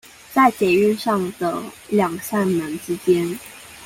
[0.33, 3.37] 在捷運上的兩扇門之間